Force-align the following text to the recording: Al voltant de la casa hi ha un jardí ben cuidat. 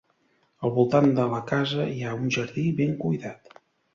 Al 0.67 0.71
voltant 0.77 1.09
de 1.19 1.25
la 1.33 1.41
casa 1.51 1.85
hi 1.97 2.01
ha 2.03 2.15
un 2.21 2.33
jardí 2.37 2.63
ben 2.83 2.95
cuidat. 3.05 3.57